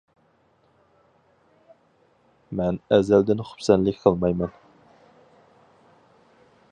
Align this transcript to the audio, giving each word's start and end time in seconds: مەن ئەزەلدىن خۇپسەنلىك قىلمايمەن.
مەن 2.61 2.79
ئەزەلدىن 2.97 3.45
خۇپسەنلىك 3.49 4.01
قىلمايمەن. 4.07 4.57